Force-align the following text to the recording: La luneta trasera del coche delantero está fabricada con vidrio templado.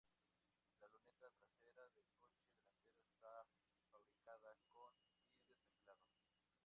La 0.79 0.87
luneta 0.87 1.29
trasera 1.35 1.75
del 1.89 2.07
coche 2.17 2.49
delantero 2.49 3.03
está 3.05 3.45
fabricada 3.91 4.55
con 4.73 4.95
vidrio 5.05 5.45
templado. 5.61 6.01